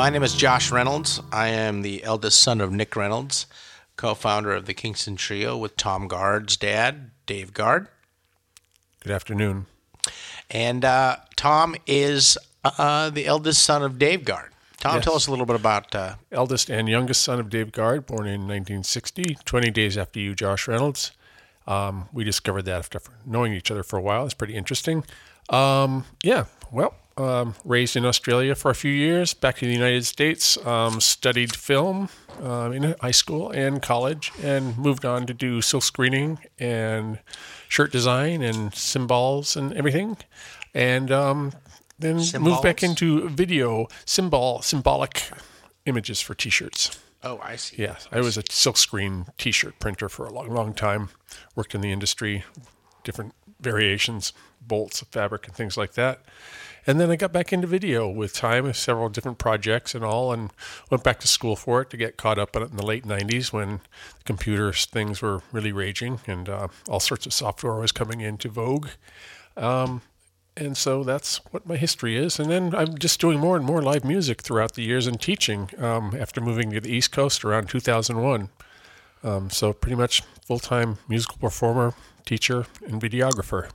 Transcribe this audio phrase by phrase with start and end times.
[0.00, 1.20] My name is Josh Reynolds.
[1.30, 3.44] I am the eldest son of Nick Reynolds,
[3.96, 7.86] co founder of the Kingston Trio with Tom Guard's dad, Dave Guard.
[9.00, 9.66] Good afternoon.
[10.50, 14.52] And uh, Tom is uh, the eldest son of Dave Guard.
[14.78, 15.04] Tom, Yes.
[15.04, 15.94] tell us a little bit about.
[15.94, 20.34] Uh, Eldest and youngest son of Dave Guard, born in 1960, 20 days after you,
[20.34, 21.12] Josh Reynolds.
[21.66, 24.24] Um, we discovered that after knowing each other for a while.
[24.24, 25.04] It's pretty interesting.
[25.50, 30.04] Um, yeah, well, um, raised in Australia for a few years, back to the United
[30.06, 32.08] States, um, studied film
[32.42, 37.18] um, in high school and college, and moved on to do silk screening and
[37.68, 40.16] shirt design and symbols and everything.
[40.74, 41.52] And um,
[41.98, 45.30] then moved back into video, symbol, symbolic
[45.86, 46.98] images for T-shirts.
[47.22, 47.76] oh, I see.
[47.78, 51.10] Yes, I was a silkscreen T-shirt printer for a long, long time.
[51.54, 52.44] Worked in the industry,
[53.04, 56.20] different variations, bolts of fabric and things like that.
[56.86, 60.32] And then I got back into video with time, with several different projects and all,
[60.32, 60.50] and
[60.90, 63.52] went back to school for it to get caught up it in the late '90s
[63.52, 63.80] when
[64.18, 68.48] the computer things were really raging and uh, all sorts of software was coming into
[68.48, 68.88] vogue.
[69.56, 70.02] Um,
[70.56, 72.38] and so that's what my history is.
[72.38, 75.70] And then I'm just doing more and more live music throughout the years and teaching
[75.78, 78.48] um, after moving to the East Coast around 2001.
[79.22, 81.94] Um, so pretty much full time musical performer,
[82.30, 83.68] teacher, and videographer.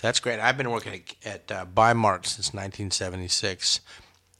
[0.00, 0.40] That's great.
[0.40, 3.80] I've been working at, at uh, Bimart since 1976.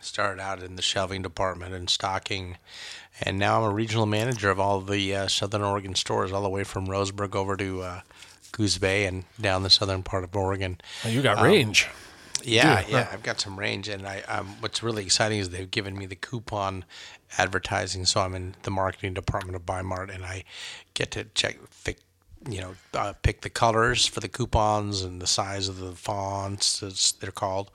[0.00, 2.56] Started out in the shelving department and stocking,
[3.20, 6.48] and now I'm a regional manager of all the uh, Southern Oregon stores, all the
[6.48, 8.00] way from Roseburg over to uh,
[8.50, 10.80] Coos Bay and down the southern part of Oregon.
[11.04, 11.86] Now, you got range.
[12.44, 13.10] Yeah, Yeah, yeah, huh.
[13.12, 16.16] I've got some range, and I um, what's really exciting is they've given me the
[16.16, 16.84] coupon
[17.38, 20.44] advertising, so I'm in the marketing department of Bimart, and I
[20.94, 21.58] get to check,
[22.48, 26.82] you know, uh, pick the colors for the coupons and the size of the fonts,
[26.82, 27.70] as they're called.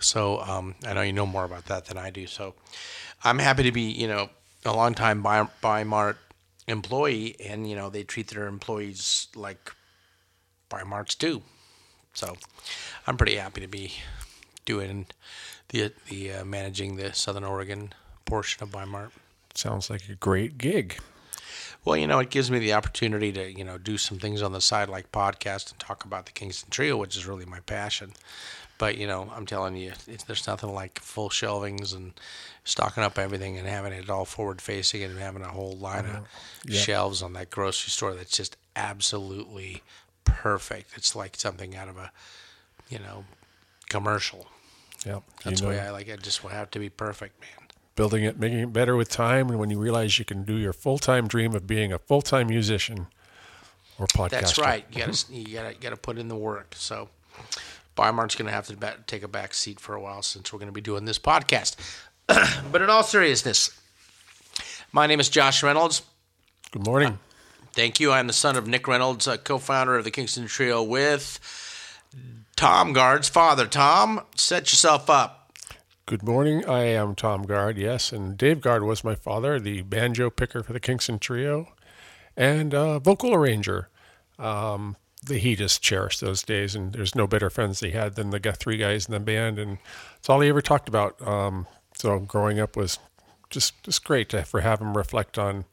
[0.00, 2.26] So um, I know you know more about that than I do.
[2.26, 2.54] So
[3.22, 4.30] I'm happy to be, you know,
[4.64, 6.16] a long time Bi- Bimart
[6.66, 9.72] employee, and you know they treat their employees like
[10.70, 11.42] Bimarts do.
[12.14, 12.36] So
[13.06, 13.92] I'm pretty happy to be
[14.64, 15.06] doing
[15.68, 17.92] the the uh, managing the Southern Oregon
[18.24, 19.10] portion of Bimart.
[19.54, 20.98] Sounds like a great gig.
[21.84, 24.52] Well, you know, it gives me the opportunity to you know do some things on
[24.52, 28.12] the side like podcast and talk about the Kingston Trio, which is really my passion.
[28.78, 29.92] But you know, I'm telling you,
[30.26, 32.12] there's nothing like full shelvings and
[32.64, 36.26] stocking up everything and having it all forward facing and having a whole line of
[36.72, 39.82] shelves on that grocery store that's just absolutely
[40.24, 40.90] perfect.
[40.96, 42.10] It's like something out of a
[42.88, 43.24] you know
[43.88, 44.46] commercial.
[45.06, 46.22] Yeah, That's you know, way I like it.
[46.22, 47.68] Just will have to be perfect, man.
[47.94, 50.72] building it, making it better with time, and when you realize you can do your
[50.72, 53.08] full time dream of being a full time musician
[53.98, 54.30] or podcaster.
[54.30, 54.84] That's right.
[54.90, 56.74] You gotta you gotta gotta put in the work.
[56.76, 57.08] So,
[57.96, 60.80] Bimart's gonna have to take a back seat for a while since we're gonna be
[60.80, 61.76] doing this podcast.
[62.72, 63.78] but in all seriousness,
[64.92, 66.02] my name is Josh Reynolds.
[66.72, 67.08] Good morning.
[67.08, 67.33] Uh,
[67.74, 68.12] Thank you.
[68.12, 71.40] I'm the son of Nick Reynolds, uh, co-founder of the Kingston Trio with
[72.54, 73.66] Tom Guard's father.
[73.66, 75.52] Tom, set yourself up.
[76.06, 76.64] Good morning.
[76.66, 80.72] I am Tom Guard, yes, and Dave Guard was my father, the banjo picker for
[80.72, 81.72] the Kingston Trio,
[82.36, 83.88] and uh, vocal arranger.
[84.38, 84.94] Um,
[85.26, 88.38] the, he just cherished those days, and there's no better friends he had than the
[88.52, 89.78] three guys in the band, and
[90.18, 91.20] it's all he ever talked about.
[91.26, 93.00] Um, so growing up was
[93.54, 95.64] just just great to for have him reflect on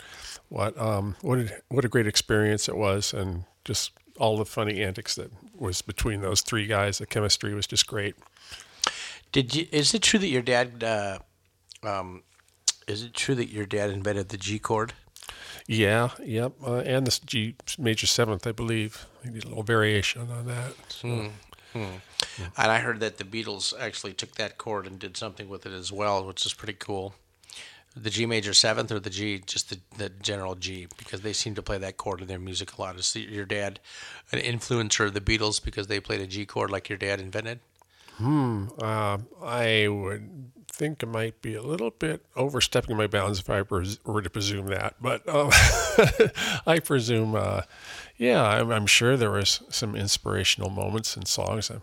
[0.49, 4.81] what um, what a, what a great experience it was, and just all the funny
[4.81, 6.99] antics that was between those three guys.
[6.99, 8.15] The chemistry was just great.
[9.31, 9.67] Did you?
[9.71, 10.83] Is it true that your dad?
[10.83, 11.19] Uh,
[11.83, 12.23] um,
[12.87, 14.93] is it true that your dad invented the G chord?
[15.67, 19.05] Yeah, yep, uh, and the G major seventh, I believe.
[19.23, 20.73] I did a little variation on that.
[20.89, 21.29] So,
[22.57, 25.71] And I heard that the Beatles actually took that chord and did something with it
[25.71, 27.15] as well, which is pretty cool.
[27.95, 31.55] The G major seventh or the G, just the, the general G, because they seem
[31.55, 32.97] to play that chord in their music a lot.
[32.97, 33.79] Is your dad
[34.31, 37.59] an influencer of the Beatles because they played a G chord like your dad invented?
[38.81, 43.61] uh, I would think I might be a little bit overstepping my bounds if I
[43.61, 45.49] were to presume that, but um,
[46.65, 47.61] I presume, uh,
[48.17, 51.79] yeah, I'm, I'm sure there was some inspirational moments and songs, uh,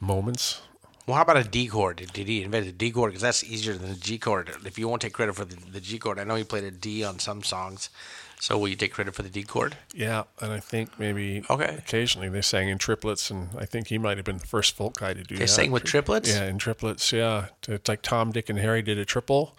[0.00, 0.62] moments.
[1.06, 1.96] Well, how about a D chord?
[2.12, 3.10] Did, he invent a D chord?
[3.10, 4.52] Because that's easier than a G chord.
[4.64, 6.70] If you won't take credit for the, the G chord, I know he played a
[6.70, 7.90] D on some songs.
[8.38, 9.76] So will you take credit for the D chord?
[9.92, 11.74] Yeah, and I think maybe Okay.
[11.76, 14.98] occasionally they sang in triplets, and I think he might have been the first folk
[15.00, 15.40] guy to do that.
[15.40, 16.28] They sang with triplets?
[16.28, 17.12] Yeah, in triplets.
[17.12, 19.56] Yeah, it's like Tom, Dick, and Harry did a triple.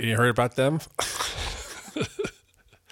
[0.00, 0.80] You heard about them?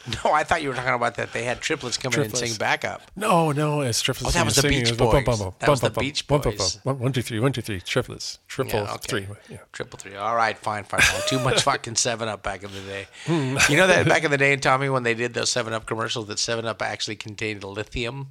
[0.25, 1.33] No, I thought you were talking about that.
[1.33, 2.51] They had triplets come in and Triplets.
[2.53, 3.03] sing backup.
[3.17, 4.35] No, no, it's triplets.
[4.35, 4.81] Oh, that was the singing.
[4.81, 5.39] Beach It bum, bum, Boys.
[5.39, 6.77] bum, That was the Beach Boys.
[6.85, 6.99] bum.
[6.99, 7.81] One, two, three, one, two, three.
[7.81, 8.39] Triplets.
[8.47, 9.06] Triple Yeah, okay.
[9.09, 9.27] three.
[9.49, 9.59] Yeah.
[9.73, 10.15] Triple three.
[10.17, 11.01] All right, fine, fine.
[11.01, 11.21] fine.
[11.29, 13.06] Too much fucking Seven Up back in the day.
[13.25, 13.56] Hmm.
[13.71, 15.87] you know that back in the day, in Tommy, when they did those Seven Up
[15.87, 18.29] commercials, that Seven Up actually contained lithium.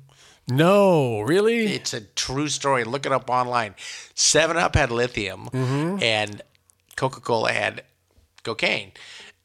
[0.48, 1.74] No, really?
[1.74, 2.84] It's a true story.
[2.84, 3.76] Look it up online.
[4.14, 6.04] Seven Up had lithium, mm-hmm.
[6.04, 6.42] and
[6.98, 7.84] Coca Cola had
[8.44, 8.92] cocaine.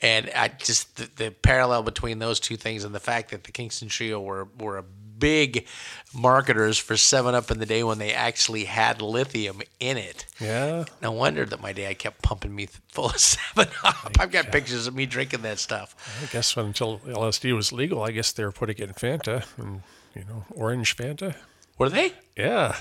[0.00, 3.52] And I just the, the parallel between those two things and the fact that the
[3.52, 5.66] Kingston Trio were were a big
[6.14, 10.24] marketers for Seven Up in the day when they actually had lithium in it.
[10.40, 10.84] yeah.
[11.02, 14.12] No wonder that my dad kept pumping me full of Seven Up.
[14.20, 15.96] I've got pictures of me drinking that stuff.
[16.22, 19.44] I guess when, until LSD was legal, I guess they were putting it in Fanta
[19.56, 19.82] and
[20.14, 21.34] you know orange Fanta.
[21.76, 22.12] Were they?
[22.36, 22.76] Yeah,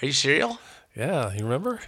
[0.00, 0.60] Are you serial?
[0.96, 1.32] yeah.
[1.34, 1.80] You remember?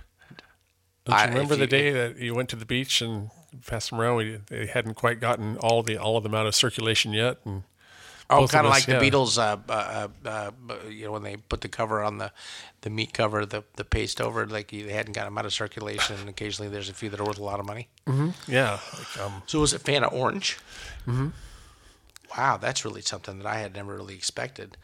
[1.04, 3.30] Don't I- remember the you- day that you went to the beach and
[3.66, 4.16] passed them around?
[4.16, 7.62] We, they hadn't quite gotten all the all of them out of circulation yet, and
[8.30, 9.10] Oh, kind of us, like the.
[9.10, 9.38] Beatles.
[9.38, 12.32] Uh, uh, uh, uh, you know, when they put the cover on the
[12.80, 16.16] the meat cover, the the paste over, like they hadn't got them out of circulation.
[16.18, 17.88] And occasionally, there's a few that are worth a lot of money.
[18.48, 20.58] yeah, like, um, So was it Fanta Orange?
[21.06, 21.28] Mm-hmm.
[22.36, 24.76] Wow, that's really something that I had never really expected.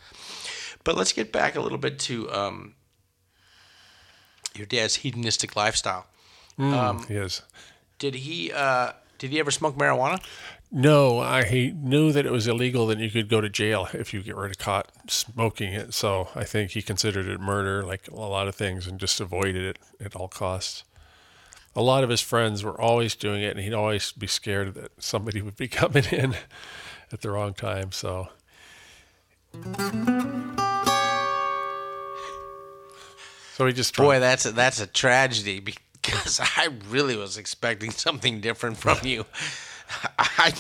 [0.84, 2.75] But let's get back a little bit to um,
[4.55, 6.06] your dad's hedonistic lifestyle.
[6.58, 7.43] Um, yes.
[8.00, 10.20] Did he uh, did he ever smoke marijuana?
[10.73, 12.87] No, I he knew that it was illegal.
[12.87, 15.93] That you could go to jail if you get rid of caught smoking it.
[15.94, 19.56] So I think he considered it murder, like a lot of things, and just avoided
[19.56, 20.85] it at all costs.
[21.76, 24.93] A lot of his friends were always doing it, and he'd always be scared that
[24.99, 26.35] somebody would be coming in
[27.12, 27.93] at the wrong time.
[27.93, 28.29] So.
[33.56, 35.61] So he just Boy, that's a, that's a tragedy
[36.02, 39.26] because I really was expecting something different from you.
[40.19, 40.52] I,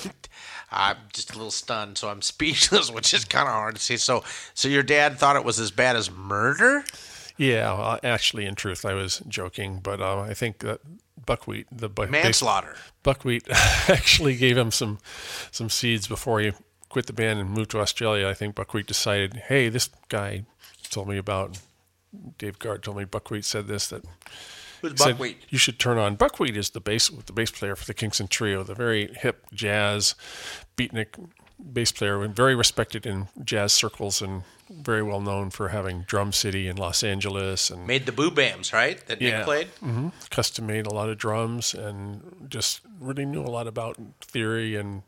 [0.70, 3.96] I'm just a little stunned, so I'm speechless, which is kind of hard to see.
[3.96, 6.84] So, so your dad thought it was as bad as murder?
[7.36, 10.80] Yeah, well, actually, in truth, I was joking, but uh, I think that
[11.24, 12.76] buckwheat, the bu- Manslaughter.
[13.02, 13.44] buckwheat,
[13.88, 14.98] actually gave him some
[15.50, 16.52] some seeds before he
[16.90, 18.28] quit the band and moved to Australia.
[18.28, 20.44] I think buckwheat decided, hey, this guy
[20.90, 21.58] told me about.
[22.38, 24.04] Dave Guard told me buckwheat said this that
[24.80, 25.18] Who's said,
[25.48, 28.62] you should turn on buckwheat is the bass the bass player for the Kingston Trio,
[28.62, 30.14] the very hip jazz
[30.76, 31.08] beatnik
[31.62, 36.68] bass player, very respected in jazz circles and very well known for having Drum City
[36.68, 39.04] in Los Angeles and Made the boo bams, right?
[39.08, 39.44] That Nick Yeah.
[39.44, 39.68] played.
[39.80, 44.76] hmm custom made a lot of drums and just really knew a lot about theory
[44.76, 45.02] and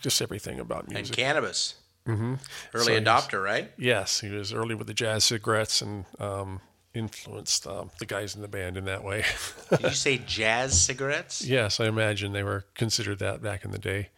[0.00, 1.74] just everything about music And cannabis.
[2.06, 2.34] Mm-hmm.
[2.74, 3.72] Early So adopter, right?
[3.78, 6.60] yes, he was early with the jazz cigarettes and um,
[6.94, 9.24] influenced um, the guys in the band in that way.
[9.70, 11.44] Did you say jazz cigarettes?
[11.44, 14.10] yes, I imagine they were considered that back in the day.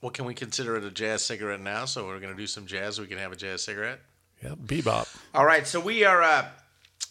[0.00, 1.84] Well, can we consider it a jazz cigarette now?
[1.84, 3.00] So we're going to do some jazz.
[3.00, 4.00] We can have a jazz cigarette.
[4.42, 5.08] Yeah, bebop.
[5.34, 6.22] All right, so we are.
[6.22, 6.46] Uh,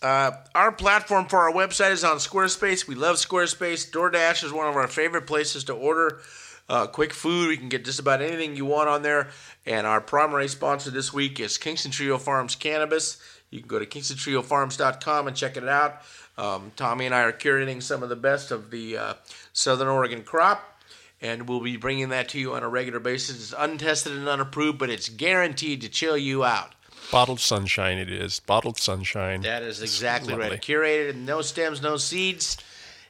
[0.02, 2.88] uh, our platform for our website is on Squarespace.
[2.88, 3.90] We love Squarespace.
[3.90, 6.20] DoorDash is one of our favorite places to order
[6.68, 7.50] uh, quick food.
[7.50, 9.30] We can get just about anything you want on there.
[9.66, 13.22] And our primary sponsor this week is Kingston Trio Farms Cannabis.
[13.52, 16.02] You can go to kingstontriofarms.com and check it out.
[16.38, 19.14] Um, Tommy and I are curating some of the best of the uh,
[19.54, 20.82] Southern Oregon crop,
[21.22, 23.36] and we'll be bringing that to you on a regular basis.
[23.36, 26.74] It's untested and unapproved, but it's guaranteed to chill you out.
[27.12, 28.40] Bottled sunshine, it is.
[28.40, 29.42] Bottled sunshine.
[29.42, 30.62] That is exactly right.
[30.62, 32.58] Curated, no stems, no seeds.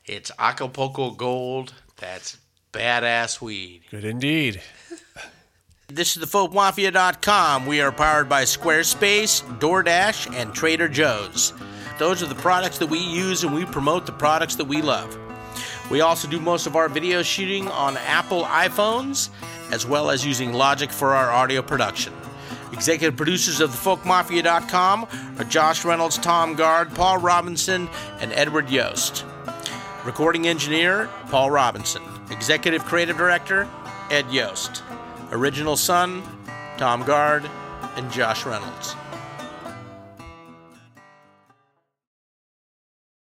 [0.06, 1.74] It's Acapulco Gold.
[1.98, 2.38] That's
[2.74, 3.84] badass weed.
[3.92, 4.62] Good indeed.
[5.94, 7.66] This is thefolkmafia.com.
[7.66, 11.52] We are powered by Squarespace, DoorDash, and Trader Joe's.
[12.00, 15.18] Those are the products that we use, and we promote the products that we love.
[15.90, 19.32] We also do most of our video shooting on Apple iPhones,
[19.74, 22.14] as well as using Logic for our audio production.
[22.72, 25.08] Executive producers of thefolkmafia.com
[25.40, 27.90] are Josh Reynolds, Tom Guard, Paul Robinson,
[28.22, 29.26] and Edward Yost.
[30.06, 32.02] Recording engineer, Paul Robinson.
[32.30, 33.68] Executive creative director,
[34.10, 34.84] Ed Yost.
[35.32, 36.24] Original son,
[36.78, 37.50] Tom Guard,
[37.96, 38.96] and Josh Reynolds.